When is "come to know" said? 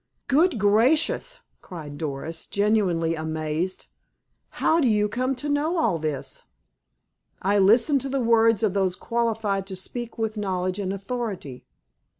5.07-5.77